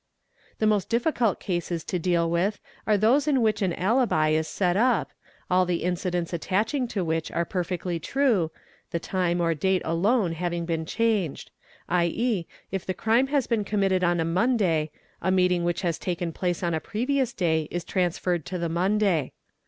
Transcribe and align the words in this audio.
The 0.57 0.65
most 0.65 0.89
difficult 0.89 1.39
cases 1.39 1.83
to 1.83 1.99
deal 1.99 2.27
with 2.27 2.59
are 2.87 2.97
those 2.97 3.27
in 3.27 3.39
which 3.43 3.61
an 3.61 3.71
alibi 3.73 4.29
is 4.29 4.47
7 4.47 4.69
set 4.73 4.75
up, 4.75 5.11
all 5.47 5.63
the 5.63 5.83
incidents 5.83 6.33
attaching 6.33 6.87
to 6.87 7.05
which 7.05 7.31
are 7.31 7.45
perfectly 7.45 7.99
true, 7.99 8.49
the 8.89 8.97
time 8.99 9.39
or 9.39 9.53
date 9.53 9.83
alone 9.85 10.31
having 10.31 10.65
been 10.65 10.87
changed; 10.87 11.51
1.e., 11.87 12.47
if 12.71 12.83
the 12.83 12.95
crime 12.95 13.27
has 13.27 13.45
been 13.45 13.63
com 13.63 13.81
mitted 13.81 14.03
on 14.03 14.19
a 14.19 14.25
Monday, 14.25 14.89
a 15.21 15.29
meeting 15.29 15.63
which 15.63 15.83
has 15.83 15.99
taken 15.99 16.33
place 16.33 16.63
on 16.63 16.73
a 16.73 16.79
previous 16.79 17.31
day 17.31 17.67
is 17.69 17.83
transferred 17.83 18.43
to 18.47 18.57
the 18.57 18.69
Monday. 18.69 19.33